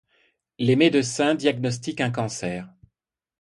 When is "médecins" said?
0.75-1.35